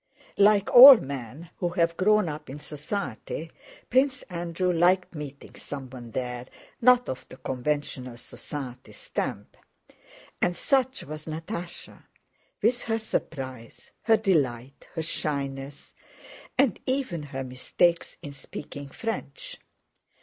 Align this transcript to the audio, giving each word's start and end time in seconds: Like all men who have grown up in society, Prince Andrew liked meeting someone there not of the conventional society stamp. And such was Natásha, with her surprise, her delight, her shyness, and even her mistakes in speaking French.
Like 0.39 0.67
all 0.73 0.97
men 0.97 1.51
who 1.57 1.69
have 1.69 1.95
grown 1.95 2.27
up 2.27 2.49
in 2.49 2.59
society, 2.59 3.51
Prince 3.91 4.23
Andrew 4.31 4.73
liked 4.73 5.13
meeting 5.13 5.53
someone 5.53 6.09
there 6.09 6.47
not 6.81 7.07
of 7.07 7.27
the 7.29 7.37
conventional 7.37 8.17
society 8.17 8.93
stamp. 8.93 9.55
And 10.41 10.57
such 10.57 11.03
was 11.03 11.27
Natásha, 11.27 12.05
with 12.63 12.81
her 12.85 12.97
surprise, 12.97 13.91
her 14.01 14.17
delight, 14.17 14.87
her 14.95 15.03
shyness, 15.03 15.93
and 16.57 16.79
even 16.87 17.21
her 17.21 17.43
mistakes 17.43 18.17
in 18.23 18.33
speaking 18.33 18.89
French. 18.89 19.59